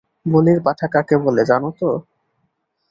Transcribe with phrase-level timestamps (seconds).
[0.25, 1.89] বলির পাঠা কাকে বলে জানো তো?